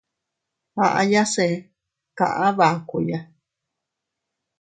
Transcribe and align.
Aʼayase 0.83 1.47
kaʼa 2.17 2.47
bakuya. 2.57 3.19